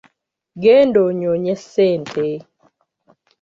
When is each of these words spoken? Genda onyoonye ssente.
Genda 0.61 0.99
onyoonye 1.07 1.53
ssente. 1.61 2.27